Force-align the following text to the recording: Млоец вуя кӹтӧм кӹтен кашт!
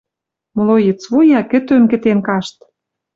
Млоец 0.55 1.01
вуя 1.11 1.41
кӹтӧм 1.51 1.83
кӹтен 1.91 2.19
кашт! 2.27 2.57